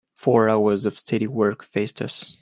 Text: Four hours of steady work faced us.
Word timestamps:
Four 0.15 0.49
hours 0.49 0.85
of 0.87 0.97
steady 0.97 1.27
work 1.27 1.63
faced 1.63 2.01
us. 2.01 2.37